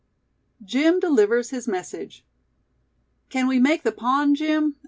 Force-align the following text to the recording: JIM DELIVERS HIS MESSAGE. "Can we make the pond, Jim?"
JIM 0.63 0.99
DELIVERS 0.99 1.51
HIS 1.51 1.67
MESSAGE. 1.67 2.25
"Can 3.29 3.45
we 3.45 3.59
make 3.59 3.83
the 3.83 3.91
pond, 3.91 4.35
Jim?" 4.35 4.75